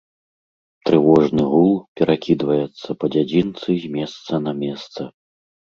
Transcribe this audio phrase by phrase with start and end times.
[0.89, 1.69] Трывожны гул
[2.01, 5.01] перакідваецца па дзядзінцы з месца на месца.